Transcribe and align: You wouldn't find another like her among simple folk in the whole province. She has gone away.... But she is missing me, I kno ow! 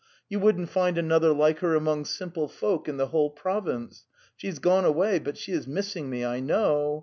You 0.29 0.39
wouldn't 0.39 0.69
find 0.71 0.97
another 0.97 1.31
like 1.31 1.59
her 1.59 1.75
among 1.75 2.05
simple 2.05 2.47
folk 2.47 2.89
in 2.89 2.97
the 2.97 3.09
whole 3.09 3.29
province. 3.29 4.07
She 4.35 4.47
has 4.47 4.57
gone 4.57 4.83
away.... 4.83 5.19
But 5.19 5.37
she 5.37 5.51
is 5.51 5.67
missing 5.67 6.09
me, 6.09 6.25
I 6.25 6.39
kno 6.39 6.55
ow! 6.55 6.99